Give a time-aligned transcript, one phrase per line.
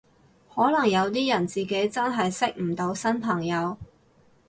[0.55, 3.77] 可能有啲人自己真係識唔到新朋友